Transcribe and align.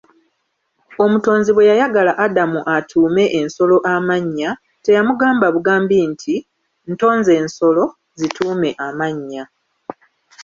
Omutonzi 1.03 1.51
bwe 1.53 1.69
yayagala 1.69 2.11
Adamu 2.25 2.59
atuume 2.75 3.23
ensolo 3.39 3.77
amannya, 3.93 4.49
teyamugamba 4.83 5.45
bugambi 5.55 5.95
nti: 6.11 6.35
"Ntonze 6.91 7.31
ensolo, 7.41 7.85
zituume 8.19 8.69
amannya." 8.87 9.43